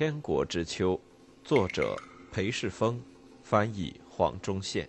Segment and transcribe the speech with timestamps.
[0.00, 0.94] 天国之秋》，
[1.44, 1.94] 作者
[2.32, 2.98] 裴世峰，
[3.42, 4.88] 翻译黄忠宪。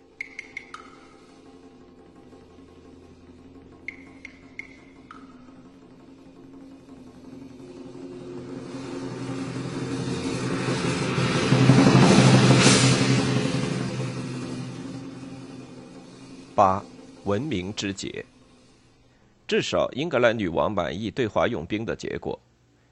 [16.54, 16.82] 八，
[17.24, 18.24] 文明之节。
[19.46, 22.40] 至少英格兰女王满意对华用兵的结果。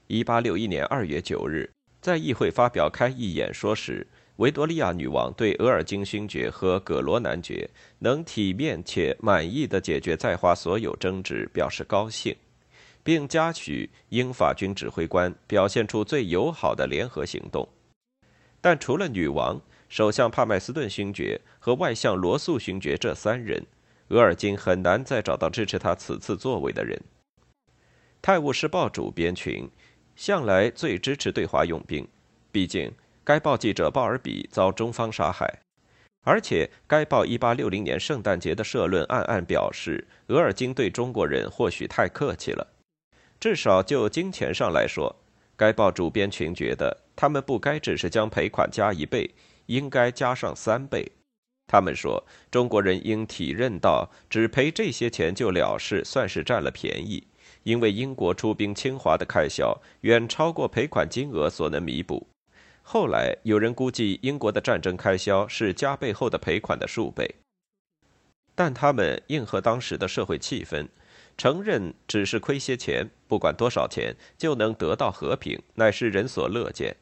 [0.05, 1.67] 一八六一年二月九日，
[2.01, 7.69] 在议会发表开议演说时，维多利亚女王对额尔金勋爵和葛罗男爵
[7.99, 12.35] 能体面且满意地解决在华所有争执表示高兴，
[13.03, 17.69] 并嘉许英法军指挥官表现出最友好的联合行动。
[18.59, 23.63] 但除了女王，首相帕麦斯顿勋爵和外相罗素勋爵这三人，
[24.07, 26.97] 额尔金很难再找到支持他此次作为的人。
[28.23, 29.67] 《泰晤士报》主编群
[30.15, 32.07] 向来最支持对华用兵，
[32.51, 32.91] 毕竟
[33.23, 35.59] 该报记者鲍尔比遭中方杀害，
[36.23, 42.67] 而且该报1860年圣诞节的社论暗暗表示，额尔金对中国人或许太客气了。
[43.39, 45.15] 至少就金钱上来说，
[45.55, 49.29] 该报主编群觉得他们不该只是将赔款加一倍。
[49.67, 51.09] 应该加上三倍。
[51.67, 57.25] 他们说，中国人应体认到，只赔这些钱就了事，算是占了便宜。
[57.63, 62.27] 因为英国出兵侵华的开销远超过赔款金额所能弥补。
[62.81, 67.35] 后来有人估计，英国的战争开销是加倍后的赔款的数倍。
[68.55, 70.87] 但他们应和当时的社会气氛，
[71.37, 76.95] 承认只是亏些钱，不管多少钱就能得到和平，乃是人所乐见。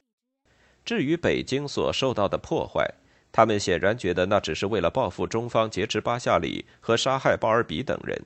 [0.86, 2.86] 至于北京所受到的破坏，
[3.32, 8.18] 他们显然觉得那只是为了报复中方劫持巴夏里和杀害鲍尔比等人。《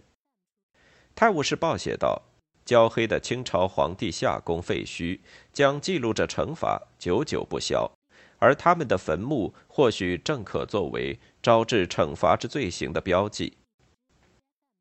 [1.16, 2.24] 泰晤士报》写道
[2.66, 5.20] ：“焦黑的清朝皇帝夏宫废墟
[5.52, 7.92] 将记录着惩罚，久久不消，
[8.40, 13.54] 而他们的坟墓或许正可作为招致惩罚之罪行的标记。”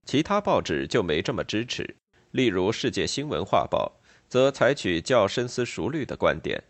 [0.08, 1.96] 其他报纸就没这么支持，
[2.30, 3.92] 例如《世界新闻画报》
[4.28, 6.64] 则采取较深思熟虑的观点。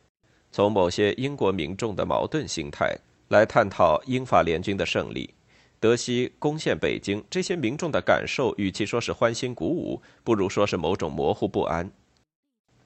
[0.51, 2.95] 从某些英国民众的矛盾心态
[3.29, 5.33] 来探讨英法联军的胜利，
[5.83, 11.91] 德西攻陷北京，这些民众的感受与其说是欢欣鼓舞，不如说是某种模糊不安。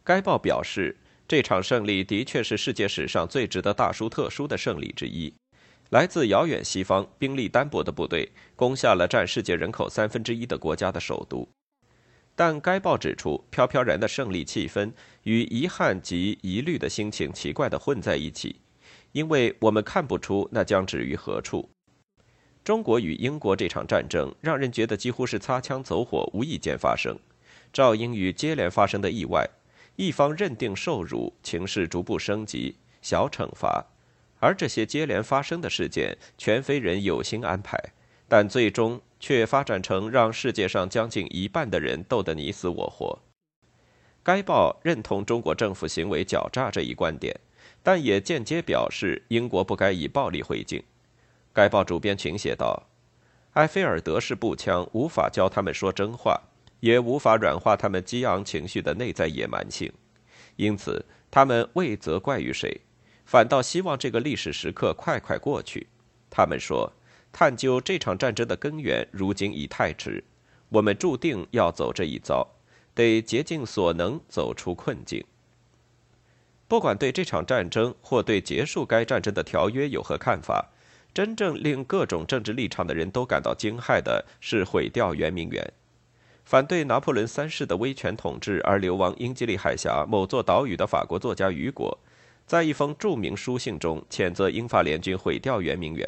[0.03, 0.97] 该报表示，
[1.29, 5.31] 这场胜利的确是世界史上最值得大书特书的胜利之一。
[5.91, 11.47] 来自遥远西方、兵力单薄的部队攻下了占世界人口三分之一的国家的首都。
[12.34, 14.91] 但该报指出，飘飘然的胜利气氛
[15.25, 18.57] 与遗憾及疑虑的心情奇怪地混在一起，
[19.13, 21.69] 因为我们看不出那将止于何处。
[22.66, 27.16] 中国与英国这场战争让人觉得几乎是擦枪走火、无意间发生。
[27.72, 29.49] 照应于接连发生的意外，
[29.94, 33.87] 一方认定受辱，情势逐步升级，小惩罚；
[34.41, 37.78] 而这些接连发生的事件，全非人有心安排，
[38.27, 39.00] 但最终。
[39.19, 43.19] 却发展成让世界上将近一半的人斗得你死我活。
[44.22, 47.34] 该报认同中国政府行为狡诈这一观点，
[47.83, 50.83] 但也间接表示英国不该以暴力回敬。
[51.56, 52.87] 该报主编群写道
[53.56, 56.39] ：“埃菲尔德式步枪无法教他们说真话，
[56.81, 59.91] 也无法软化他们激昂情绪的内在野蛮性，
[60.56, 62.83] 因此他们未责怪于谁，
[63.25, 65.87] 反倒希望这个历史时刻快快过去。”
[66.28, 66.93] 他们说。
[67.33, 70.25] 探究这场战争的根源，如今已太迟。
[70.71, 72.47] 我们注定要走这一遭，
[72.95, 75.22] 得竭尽所能走出困境。
[76.66, 80.71] 不管对这场战争或对结束该战争的条约有何看法，
[81.16, 85.72] 真正令各种政治立场的人都感到惊骇的是毁掉圆明园。
[86.44, 91.99] 反对拿破仑三世的威权统治而流亡英吉利海峡某座岛屿的法国作家雨果，
[92.44, 96.07] 在一封著名书信中谴责英法联军毁掉圆明园。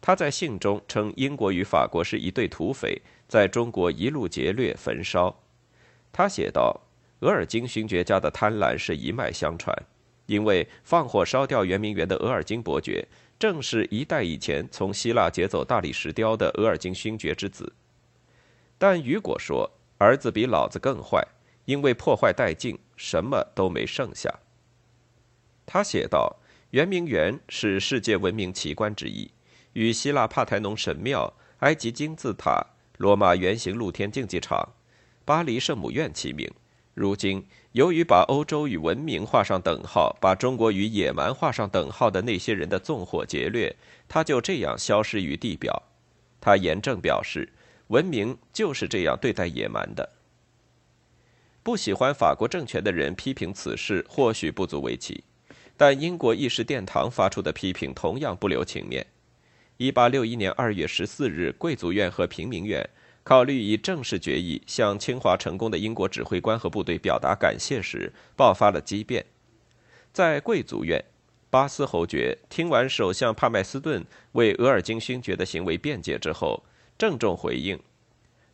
[0.00, 5.38] 他在信中称，英国与法国是一对土匪，在中国一路劫掠、焚烧。
[6.10, 6.80] 他写道
[7.20, 9.76] ：“额尔金勋爵家的贪婪是一脉相传，
[10.26, 13.06] 因为放火烧掉圆明园的额尔金伯爵，
[13.38, 17.72] 正是一代以前从希腊劫走大理石雕的额尔金勋爵之子。”
[18.78, 21.26] 但雨果说：“儿子比老子更坏，
[21.64, 24.40] 因为破坏殆尽，什么都没剩下。”
[25.66, 26.36] 他写道
[26.70, 29.30] ：“圆明园是世界文明奇观之一。”
[29.74, 32.64] 与希腊帕台农神庙、埃及金字塔、
[32.98, 34.72] 罗马圆形露天竞技场、
[35.24, 36.48] 巴黎圣母院齐名。
[36.94, 37.44] 如今，
[37.74, 43.74] 由于把欧洲与文明画上等号，把中国与野蛮画上等号的那些人的纵火劫掠，
[44.06, 45.82] 他就这样消失于地表。
[46.40, 47.52] 他严正表示，
[47.88, 50.08] 文明就是这样对待野蛮的。
[51.64, 55.24] 不喜欢法国政权的人批评此事，或许不足为奇。
[55.76, 59.04] 但英国议事殿堂发出的批评同样不留情面。
[59.78, 62.88] 一八六一年二月十四日，贵族院和平民院
[63.24, 69.24] 考虑以正式决议向侵华成功的英国指挥官和部队表达感谢时，爆发了激辩。
[70.12, 71.02] 在贵族院，
[71.48, 76.62] 巴斯侯爵听完首相帕麦斯顿为额尔金勋爵的行为辩解之后，
[76.98, 77.80] 郑重回应：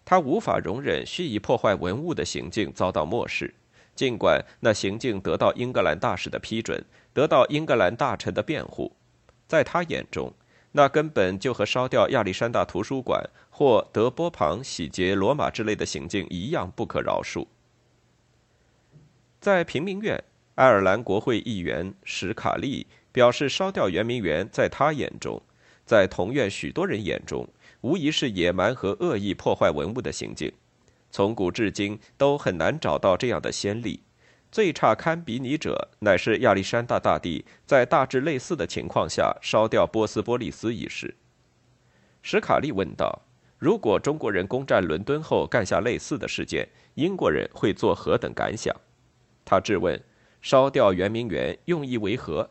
[0.04, 3.52] 他无法容忍蓄意破坏文物的行径遭到漠视。
[3.96, 6.82] 尽管那行径得到英格兰大使的批准，
[7.12, 8.94] 得到英格兰大臣的辩护，
[9.48, 10.32] 在他眼中，
[10.72, 17.46] 那根本就和烧掉亚历山大图书馆或德波旁洗劫罗马之类的行径一样不可饶恕。
[19.40, 20.22] 在平民院，
[20.54, 25.42] 爱尔兰国会议员史卡利表示，烧掉圆明园在他眼中，
[25.84, 27.48] 在同院许多人眼中，
[27.80, 30.52] 无疑是野蛮和恶意破坏文物的行径。
[31.10, 34.00] 从古至今都很难找到这样的先例，
[34.50, 41.14] 最差堪比拟者乃是亚历山大大帝在大致类似的情况下烧掉波斯波利斯一事。
[42.22, 43.22] 史卡利问道
[43.58, 48.74] ：“如果中国人攻占伦敦后干下类似的事件，英国人会作何等感想？”
[49.46, 50.02] 他质问
[50.42, 52.50] ：“烧掉圆明园用意为何？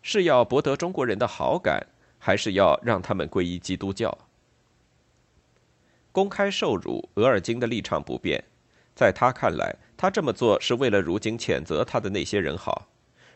[0.00, 1.86] 是要博得中国人的好感，
[2.18, 4.16] 还是要让他们皈依基督教？”
[6.10, 8.42] 公开受辱，额尔金的立场不变。
[8.94, 12.88] 在他看来，他这么做是为了如今谴责他的那些人好。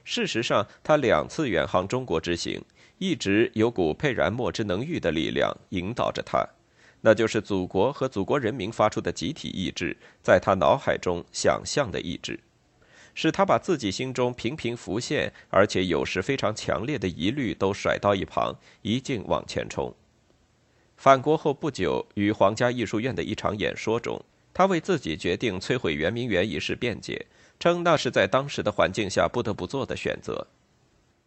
[0.04, 2.62] 事实上，他两次远航中国之行，
[2.98, 6.46] 一直有股沛然莫之能御的力量引导着他，
[7.02, 12.40] 那就是祖国和祖国人民发出的集体意志，在他脑海中想象的意志，
[13.14, 19.94] 使他把自己心中频频浮现，而且有时非常强烈的疑虑都甩到一旁，一劲往前冲。
[20.96, 24.20] 返国后不久，于皇家艺术院的一场演说中，
[24.52, 27.26] 他为自己决定摧毁圆明园一事辩解，
[27.60, 30.46] 称那是在当时的环境下不得不做的选择。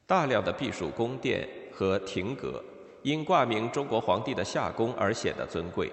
[0.05, 2.61] 大量的避暑宫殿和亭阁
[3.03, 5.91] 因挂名中国皇帝的夏宫而显得尊贵。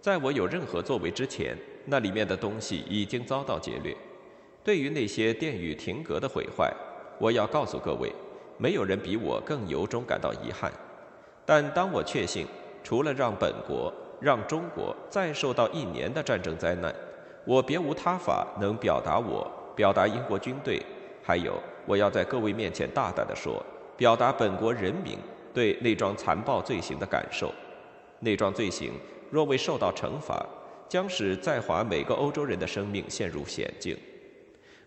[0.00, 1.56] 在我有任何作为之前，
[1.86, 3.96] 那里面的东西已经遭到劫掠。
[4.62, 6.70] 对于那些殿宇亭阁的毁坏，
[7.18, 8.12] 我要告诉各位，
[8.58, 10.70] 没有人比我更由衷感到遗憾。
[11.46, 12.46] 但当我确信。
[12.82, 16.94] 除了让本国、让中国再受到一年的战争灾难，
[17.44, 20.80] 我别无他法能表达我、表达英国军队，
[21.22, 23.64] 还有我要在各位面前大胆地说，
[23.96, 25.18] 表达本国人民
[25.54, 27.52] 对那桩残暴罪行的感受。
[28.20, 28.92] 那桩罪行
[29.30, 30.44] 若未受到惩罚，
[30.88, 33.96] 将使在华每个欧洲人的生命陷入险境。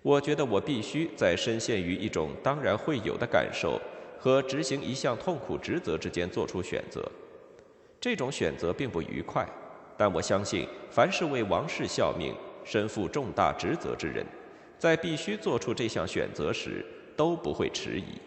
[0.03, 3.79] 我觉得我必须在深陷于一种当然会有的感受
[4.19, 7.01] 和执行一项痛苦职责之间做出选择。
[8.03, 9.47] 这种选择并不愉快，
[9.95, 12.35] 但我相信，凡是为王室效命、
[12.65, 14.25] 身负重大职责之人，
[14.77, 16.85] 在必须做出这项选择时
[17.15, 18.19] 都不会迟疑。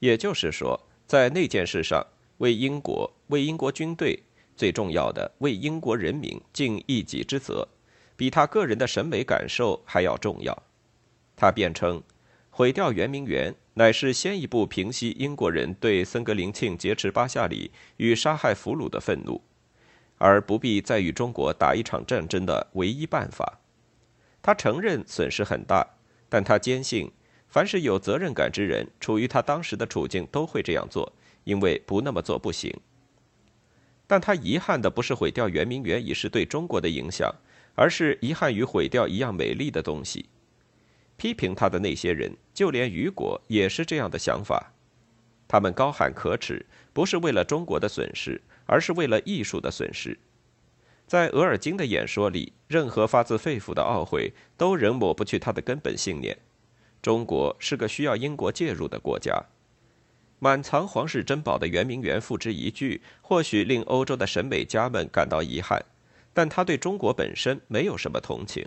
[0.00, 0.76] 也就是说，
[1.06, 2.04] 在那件事上，
[2.38, 4.20] 为英国、为英国军队，
[4.56, 7.68] 最重要的为英国人民尽一己之责，
[8.16, 10.60] 比他个人的审美感受还要重要。
[11.36, 12.02] 他辩称，
[12.50, 13.54] 毁掉圆明园。
[13.74, 19.40] 乃是先一步平息英国人对森格林沁劫持巴夏里与杀害俘虏的愤怒，
[20.18, 23.60] 而不必再与中国打一场战争的唯一办法。
[24.42, 25.86] 他承认损失很大，
[26.28, 27.10] 但他坚信，
[27.48, 31.10] 凡是有责任感之人，处于他当时的处境都会这样做，
[31.44, 32.74] 因为不那么做不行。
[34.06, 37.34] 但他遗憾的不是毁掉圆明园一事对中国的影响，
[37.74, 40.26] 而是遗憾于毁掉一样美丽的东西。
[41.20, 44.72] 批评他的那些人，就连雨果也是这样的想法。
[45.46, 50.18] 他们高喊可耻，不是为了中国的损失，而是为了艺术的损失。
[51.06, 56.38] 在额尔金的演说里，任何发自肺腑的懊悔都仍抹不去他的根本信念：
[57.02, 59.44] 中国是个需要英国介入的国家。
[60.38, 65.84] 满藏皇室珍宝的圆明园付之一炬，或许令欧洲的审美家们感到遗憾，
[66.32, 68.66] 但他对中国本身没有什么同情。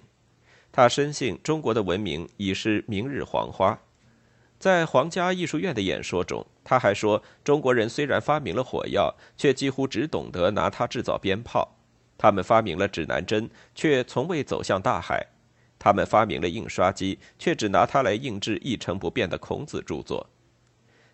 [0.76, 3.80] 他深信中国的文明已是明日黄花。
[4.58, 11.76] 在皇家艺术院的演说中，他还说：“中国人虽然发明了火药，却几乎只懂得拿它制造鞭炮；
[12.18, 15.28] 他们发明了指南针，却从未走向大海；
[15.78, 20.28] 他们发明了印刷机，却只拿它来印制一成不变的孔子著作。”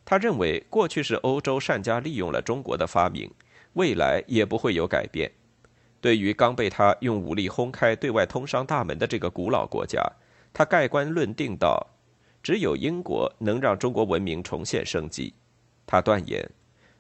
[0.06, 3.30] 他认为，过去是欧洲善加利用了中国的发明，
[3.74, 5.30] 未来也不会有改变。
[6.02, 10.02] 对于刚被他用武力轰开对外通商大门的这个古老国家，
[10.54, 11.88] 他盖棺论定道
[12.42, 15.34] ：“只有英国能让中国文明重现生机。”
[15.86, 16.50] 他断言：“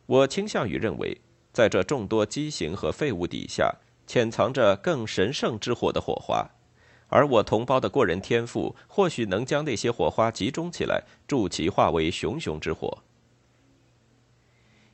[0.06, 1.20] 我倾向于认为，
[1.53, 3.74] 在这众多畸形和废物底下，
[4.06, 6.46] 潜藏着更神圣之火的火花。
[7.08, 13.00] 而我同胞的过人天赋，或许能将那些火花集中起来，助其化为熊熊之火。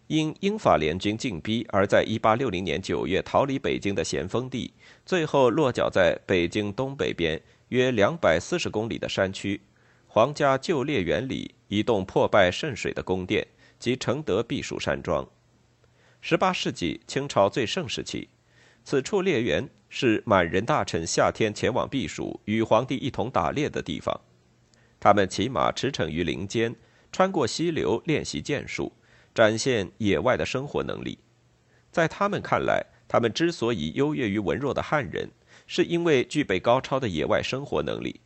[0.07, 4.71] 因英法联军进逼，而在1860年9月逃离北京的咸丰帝，
[5.03, 9.59] 最后落脚在北京东北边约240公里的山区，
[10.07, 13.47] 皇家旧烈园里一栋破败渗水的宫殿
[13.79, 15.27] 及承德避暑山庄。
[16.23, 18.29] 18世纪清朝最盛时期，
[18.83, 24.21] 此处烈园是满人大臣夏天前往避暑、与皇帝一同打猎的地方。
[24.99, 26.75] 他们骑马驰骋于林间，
[27.11, 28.93] 穿过溪流练习剑术。
[29.35, 31.19] 展现野外的生活能力，
[31.91, 35.29] 在他们看来，他们之所以优越于文弱的汉人，
[35.67, 38.21] 是因为具备高超的野外生活能力。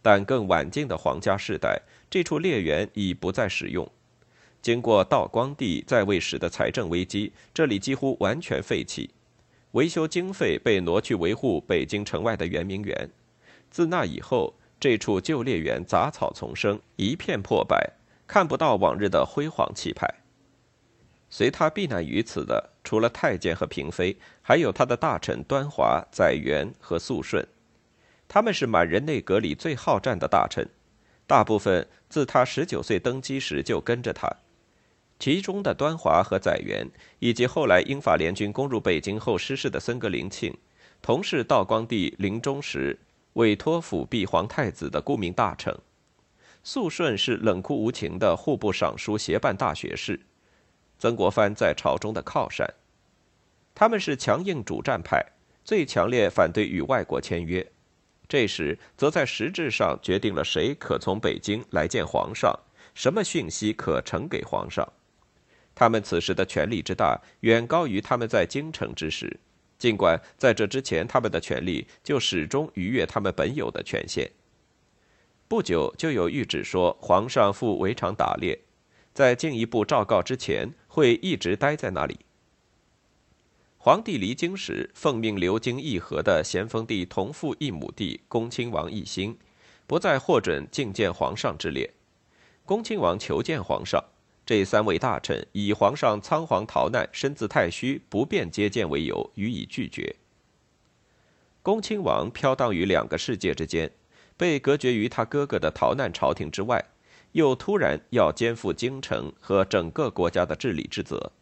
[0.00, 3.86] 但更晚近的皇家世代，这处猎园已不再使用。
[4.62, 9.10] 经过道光帝在位时的财政危机，这里几乎完全废弃，
[9.72, 13.10] 维修经费被挪去维护北京城外的圆明园。
[13.70, 17.92] 自那以后，这处旧猎园杂草丛生，一片破败，
[18.26, 20.08] 看不到往日的辉煌气派。
[21.30, 27.46] 随他避难于此的，除了太监和嫔妃，还有他的大臣端华、载元和肃顺。
[28.26, 30.68] 他们是满人内阁里最好战的大臣，
[31.26, 34.30] 大部分自他十九岁登基时就跟着他。
[35.18, 40.54] 其中的端华和载元，以及后来英法联军攻入北京后失势的森格林沁，
[41.02, 42.98] 同是道光帝临终时
[43.32, 45.76] 委托辅弼皇太子的顾命大臣。
[46.62, 50.20] 肃顺是冷酷无情的户部尚书协办大学士。
[50.98, 52.68] 曾国藩在朝中的靠山，
[53.74, 55.24] 他们是强硬主战派，
[55.64, 57.64] 最强烈反对与外国签约。
[58.28, 62.52] 这时，则在实质上决定了谁可从北京来见皇上，
[62.94, 64.86] 什么讯息可呈给皇上。
[65.74, 69.38] 他们此时的权力之大，远高于他们在京城之时。
[69.78, 74.28] 尽管在这之前，他们的权力就始终逾越他们本有的权限。
[75.46, 78.58] 不久，就有谕旨说，皇上赴围场打猎。
[79.18, 82.20] 在进一步诏告之前，会一直待在那里。
[83.76, 89.36] 皇帝离京时，奉命流经议和的咸丰帝同父异母弟恭亲王奕欣，
[89.88, 91.92] 不再获准觐见皇上之列。
[92.64, 94.00] 恭亲王求见皇上，
[94.46, 100.14] 这三位大臣以皇上仓皇逃难、身子太虚，不便接见为由，予以拒绝。
[101.64, 103.90] 恭亲王飘荡于两个世界之间，
[104.36, 106.84] 被隔绝于他哥哥的逃难朝廷之外。
[107.32, 111.32] 又突然要肩负京城和整个国家的治理之责，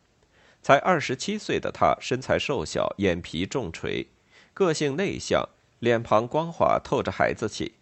[0.63, 4.09] 才二十七岁的他身材瘦小，眼皮重垂，
[4.53, 7.75] 个性内向，脸庞光滑，透着孩子气。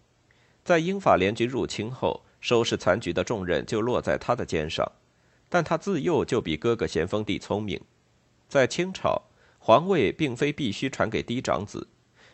[0.63, 4.91] 在英法联军入侵后，收拾残局的重任就落在他的肩上。
[5.47, 7.79] 但他自幼就比哥哥咸丰帝聪明。
[8.49, 9.21] 在清朝，
[9.59, 11.87] 皇位并非必须传给嫡长子。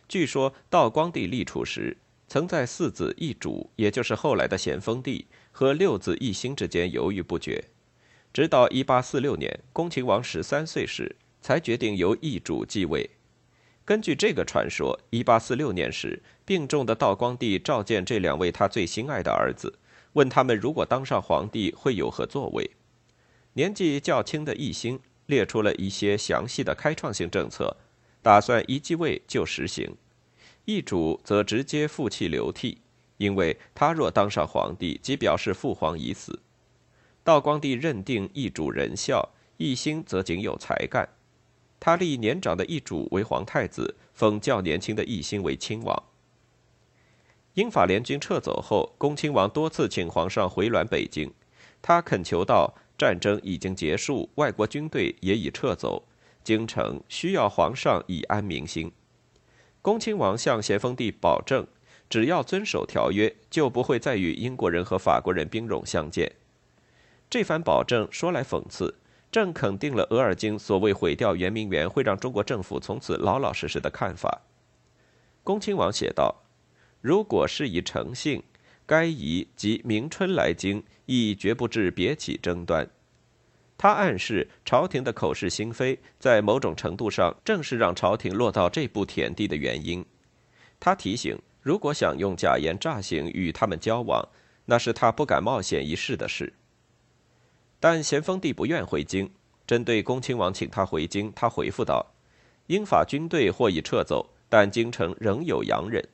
[0.07, 1.97] 据说道光帝立储时，
[2.31, 5.25] 曾在四子一主，也就是后来的咸丰帝。
[5.51, 7.61] 和六子一心之间犹豫不决，
[8.31, 13.09] 直到一八四六年，恭亲王十三岁时，才决定由一主继位。
[13.83, 19.77] 根据这个传说，一八四六年时，病重的道光帝召见这两位他最心爱的儿子，
[20.13, 22.71] 问他们如果当上皇帝会有何作为。
[23.55, 27.75] 年纪较轻的奕欣列出了一些详细的开创性政策，
[28.21, 29.97] 打算一继位就实行。
[30.71, 32.77] 义主则直接负气流涕。
[33.17, 36.39] 因为他若当上皇帝，即表示父皇已死。
[37.23, 41.07] 道光帝认定义主仁孝，奕欣则仅有才干。
[41.79, 46.03] 他立年长的义主为皇太子，封较年轻的奕欣为亲王。
[47.53, 51.31] 英法联军撤走后，恭亲王多次请皇上回銮北京。
[51.79, 56.03] 他恳求道：战争已经结束，外国军队也已撤走，
[56.43, 58.91] 京城需要皇上以安民心。
[59.81, 61.67] 恭亲王向咸丰帝保证。
[62.09, 66.29] 只要遵守条约，就不会再与英国人和法国人兵戎相见。
[67.29, 68.95] 这番保证说来讽刺，
[69.31, 74.41] 正肯定了额尔金所谓毁掉圆明园会让中国政府从此老老实实的看法。
[75.41, 76.43] 恭亲王写道
[76.99, 78.43] ：“如果是以诚信，
[78.85, 82.89] 该宜即明春来京，亦绝不至别起争端。”
[83.81, 90.05] 他暗示朝廷的口是心非，在某种程度上正是让朝廷落到这步田地的原因。
[90.79, 91.35] 他提醒。
[91.63, 94.23] 如果想用假言诈行与他们交往，
[94.65, 96.53] 那是他不敢冒险一试的事。
[97.79, 99.31] 但咸丰帝不愿回京，
[99.65, 102.05] 针对恭亲王请他回京，他回复道
[102.67, 106.07] ：“英法军队或已撤走，但京城仍有洋人。”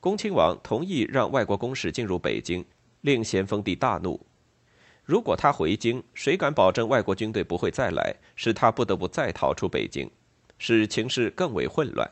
[0.00, 2.64] 恭亲王同意让外国公使进入北京，
[3.00, 4.20] 令咸丰帝大怒。
[5.06, 10.10] 如果他回京，谁敢保证外国军队不会再来，使他不得不再逃出北京，
[10.58, 12.10] 使情势更为混乱。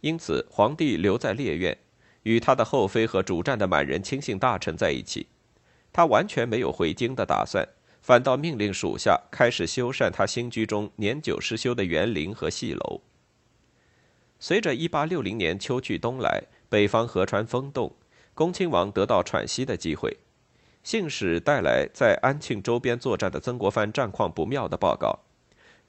[0.00, 1.76] 因此，皇帝留在烈苑。
[2.22, 5.28] 与他的后妃和主战的满人亲信大臣在一起。
[5.92, 7.68] 他完全没有回京的打算，
[8.00, 13.02] 反倒命令属下开始修缮他新居中年久失修的园林和戏楼。
[14.40, 17.94] 随着1860年秋去冬来，北方河川封冻，
[18.34, 20.16] 恭亲王得到喘息的机会。
[20.86, 25.18] 信使带来在安庆周边作战的曾国藩战况不妙的报告，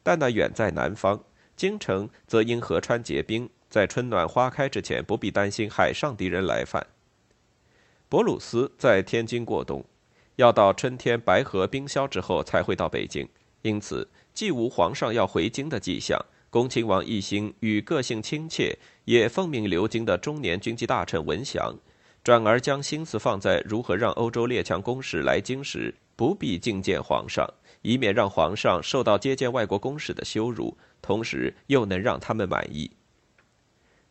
[0.01, 1.23] 但那远在南方，
[1.55, 6.87] 京城则因河川结冰，在春暖花开之前不必担心海上敌人来犯。
[8.09, 9.85] 博鲁斯在天津过冬。
[10.37, 13.29] 要到春天白河冰消之后才会到北京，
[13.61, 18.75] 因此既无皇上要回京的迹象，恭亲王一心与个性亲切
[19.05, 21.75] 也奉命留京的中年军机大臣文祥，
[22.27, 27.49] 转而将心思放在如何让欧洲列强公使来京时不必觐见皇上，
[27.83, 32.91] 以免让皇上受到接见外国公使的羞辱，同时又能让他们满意。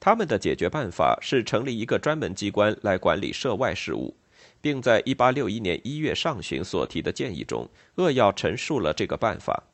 [0.01, 4.17] 他们的解决办法是成立一个专门机关来管理涉外事务。
[4.63, 9.65] 并在1861年1月上旬所提的建议中扼要陈述了这个办法。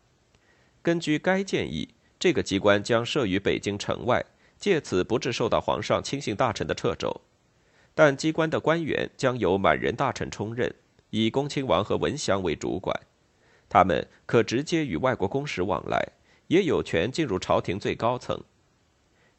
[0.83, 4.25] 根据该建议，这个机关将设于北京城外，
[4.59, 7.21] 借此不致受到皇上亲信大臣的掣肘。
[7.95, 10.75] 但机关的官员将由满人大臣充任，
[11.11, 12.99] 以恭亲王和文祥为主管。
[13.69, 16.07] 他们可直接与外国公使往来，
[16.47, 18.43] 也有权进入朝廷最高层。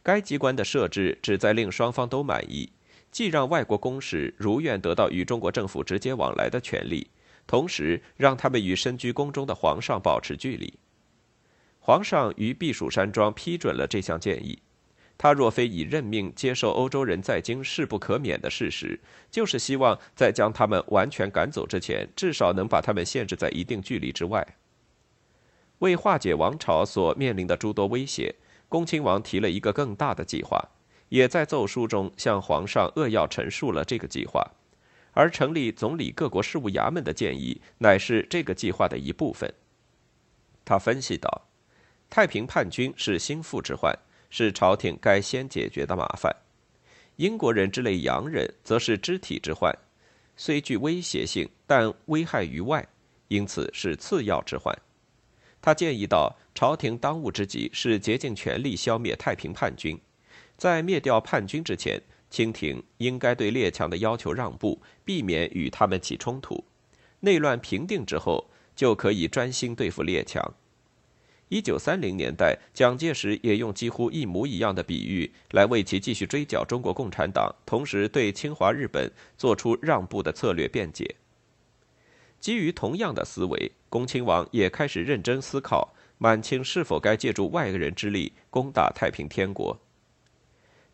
[0.01, 2.71] 该机关的设置旨在令双方都满意。
[3.11, 7.11] 既让外国公使如愿得到与中国政府直接往来的权利，
[7.45, 10.73] 同时让他们与身居宫中的皇上保持距离。
[11.79, 14.57] 皇上于避暑山庄批准了这项建议。
[15.17, 18.99] 他若非已任命接受欧洲人在京势不可免的事实，
[19.31, 24.45] 就是希望在将他们完全赶走之前，至少能把他们限制在一定距离之外。
[25.79, 28.35] 为化解王朝所面临的诸多威胁，
[28.67, 30.69] 恭亲王提了一个更大的计划。
[31.09, 34.43] 也在奏书中向皇上扼要陈述了这个计划，
[35.11, 39.53] 而成立总理各国事务衙门的建议乃是这个计划的一部分。
[40.65, 41.43] 他分析道
[42.09, 43.95] ：“太平叛军是心腹之患，
[44.35, 46.33] 是朝廷该先解决的麻烦；
[47.17, 49.71] 英国人之类洋人则是肢体之患，
[50.35, 52.83] 虽具威胁性，但危害于外，
[53.27, 54.75] 因此是次要之患。”
[55.61, 59.95] 他建议道：“朝廷当务之急是竭尽全力消灭太平叛军。”
[60.57, 66.65] 在灭掉叛军之前，清廷应该对列强的要求让步，避免与他们起冲突。
[67.19, 70.55] 内乱平定之后，就可以专心对付列强。
[71.53, 81.15] 一九三零年代，蒋介石也用几乎一模一样的比喻来为其继续追剿中国共产党，同时对侵华日本做出让步的策略辩解。
[82.39, 89.79] 基于同样的思维，恭亲王也开始认真思考满清是否该借助外人之力攻打太平天国。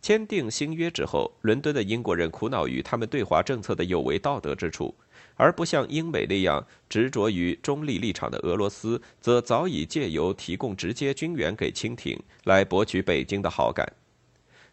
[0.02, 4.94] 签订新约之后，伦敦的英国人苦恼于他们对华政策的有违道德之处，
[5.40, 13.90] 而不像英美那样执着于中立立场的俄罗斯，则早已借由提供直接军援给清廷来博取北京的好感。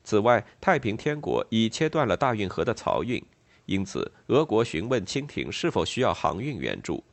[0.03, 3.25] 此外，太平天国已切断了大运河的漕运，
[3.67, 7.05] 因此俄国询问清廷是否需要航运援助。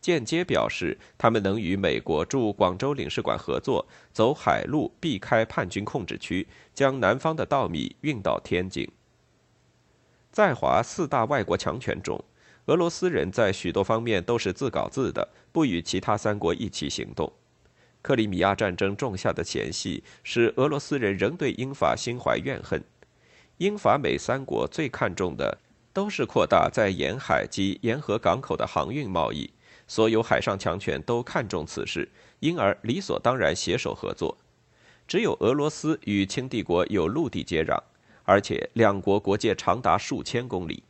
[0.00, 8.88] 间接表示，他们能与美国驻广州领事馆合作，走海路避开叛军控制区，将南方的稻米运到天津。
[10.30, 12.24] 在华四大外国强权中，
[12.70, 17.32] 俄罗斯人在许多方面都是自搞自的，不与其他三国一起行动。
[18.00, 22.80] 克里米亚战争种下的嫌隙，使俄罗斯人仍对英法心怀怨恨。
[23.58, 25.58] 英法美三国最看重的，
[25.92, 29.50] 都是扩大在沿海及沿河港口的航运贸易。
[29.88, 34.38] 所有海上强权都看重此事，因而理所当然携手合作。
[35.08, 37.76] 只有俄罗斯与清帝国有陆地接壤，
[38.22, 40.84] 而且两国国界长达数千公里，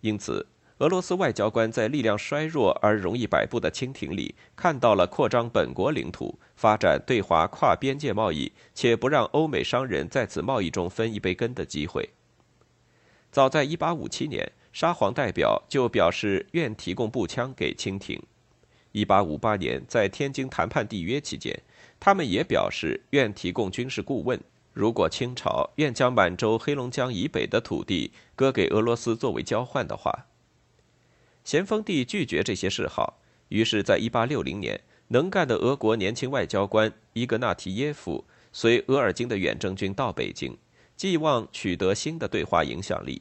[0.00, 0.46] 因此
[0.78, 12.10] 俄罗斯外交官在力量衰弱而容易摆布的清廷里，看到了扩张本国领土、发展对华跨边界贸易，且不让欧美商人在此贸易中分一杯羹的机会。
[13.30, 14.52] 早在1857年。
[14.72, 18.18] 沙皇代表就表示愿提供步枪给清廷。
[18.94, 21.54] 1858年，在天津谈判缔约期间，
[22.00, 24.40] 他们也表示愿提供军事顾问。
[24.72, 30.24] 如果清朝愿将满洲、黑龙江以北的土地割给俄罗斯作为交换的话，
[31.44, 33.18] 咸丰帝拒绝这些嗜好。
[33.48, 40.56] 于是，在1860年，能干的俄国年轻外交官伊格纳提耶夫随额尔金的远征军到北京，
[40.96, 43.20] 寄望取得新的对华影响力。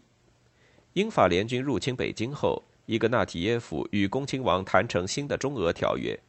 [0.94, 6.20] 英法联军入侵北京后，伊格纳提耶夫与恭亲王谈成新的中俄条约，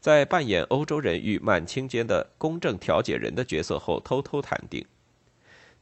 [0.00, 4.84] 在扮演欧洲人与满清间的公正调解人的角色后，偷偷谈定。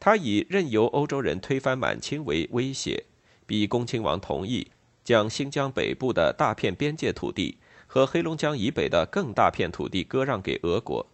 [0.00, 3.04] 他以任由欧洲人推翻满清为威胁，
[3.46, 4.68] 逼恭亲王同意
[5.08, 11.06] 将新疆北部的大片边界土地和黑龙江以北的更大片土地割让给俄国。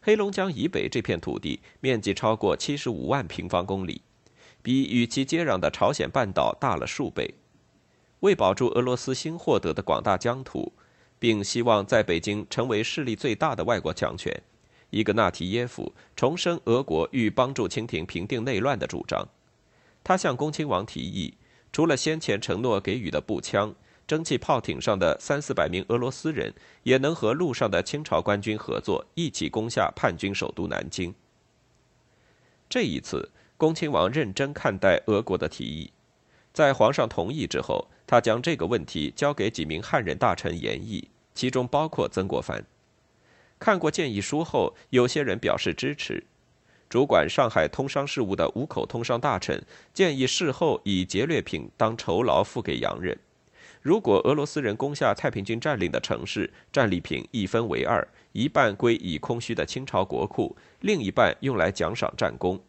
[0.00, 4.02] 黑龙江以北这片土地面积超过七十五万平方公里，
[4.60, 7.32] 比与其接壤的朝鲜半岛大了数倍。
[8.18, 10.72] 为保住俄罗斯新获得的广大疆土，
[11.20, 14.36] 并希望在北京成为势力最大的外国强权。
[14.90, 19.24] 伊格纳提耶夫重申俄国欲帮助清廷平定内乱的主张。
[20.02, 21.32] 他向恭亲王提议，
[21.72, 23.74] 除了先前承诺给予的步枪、
[24.06, 31.14] 蒸汽炮艇上的三四百名俄罗斯人，也能和陆上的清朝官军合作，一起攻下叛军首都南京。
[32.68, 35.90] 这一次，恭亲王认真看待俄国的提议，
[36.52, 42.62] 在皇上同意之后，他将这个问题交给几名汉人大臣研议，其中包括曾国藩。
[43.58, 46.24] 看过建议书后，有些人表示支持。
[46.92, 53.18] 主管上海通商事务的五口通商大臣建议事后以劫掠品当酬劳付给洋人。
[53.80, 62.60] 如果俄罗斯人攻下太平军占领的城市，战利品一分为二，一半归已空虚的清朝国库，另一半用来奖赏战功。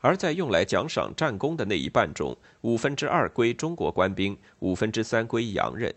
[0.00, 5.94] 而在用来奖赏战功的那一半中，五分之二归中国官兵，五分之三归洋人。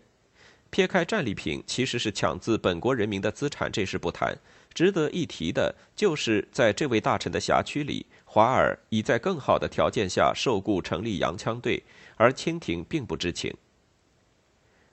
[0.70, 4.34] 撇开战利品其实是抢自本国人民的资产这事不谈，
[4.74, 11.82] 值得一提的就是在这位大臣的辖区里，华尔已在更好的条件下受雇成立洋枪队，
[12.16, 13.54] 而清廷并不知情。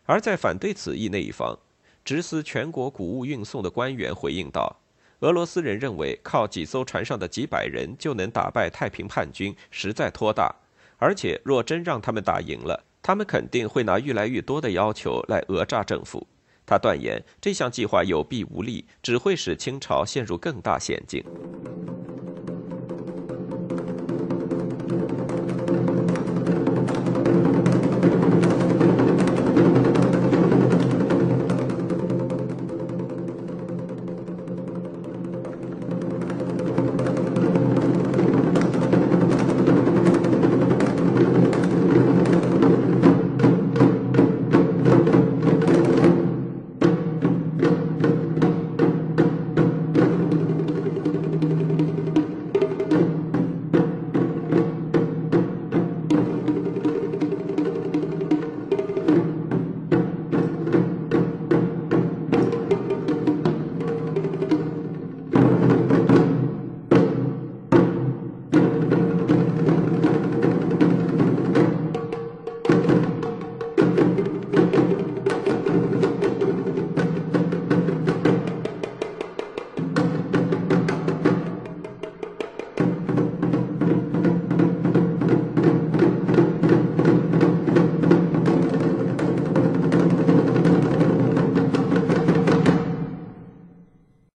[0.06, 1.58] 而在反对此意那一方，
[2.04, 4.78] 执司全国谷物运送的官员回应道
[5.22, 10.56] ：“俄罗斯人认为靠几艘船上的几百人就能打败太平叛军，实在托大，
[10.98, 16.28] 而且若真让他们打赢了。”他们肯定会拿愈来愈多的要求来讹诈政府。
[16.70, 21.24] 他断言这项计划有弊无利，只会使清朝陷入更大险境。